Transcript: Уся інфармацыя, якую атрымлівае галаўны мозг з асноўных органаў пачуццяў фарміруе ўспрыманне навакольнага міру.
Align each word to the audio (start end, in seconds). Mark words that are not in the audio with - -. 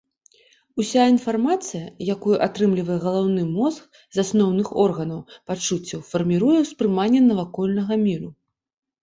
Уся 0.83 1.03
інфармацыя, 1.15 1.81
якую 2.13 2.37
атрымлівае 2.45 2.97
галаўны 3.03 3.43
мозг 3.59 3.83
з 4.17 4.23
асноўных 4.25 4.73
органаў 4.85 5.21
пачуццяў 5.53 6.01
фарміруе 6.11 6.57
ўспрыманне 6.65 7.21
навакольнага 7.31 7.93
міру. 8.09 8.29